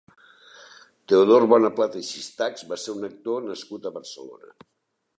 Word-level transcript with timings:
Teodor 1.13 1.45
Bonaplata 1.51 2.03
i 2.05 2.09
Sistachs 2.09 2.67
va 2.73 2.81
ser 2.87 2.97
un 2.99 3.09
actor 3.13 3.49
nascut 3.53 3.87
a 3.91 3.97
Barcelona. 4.01 4.55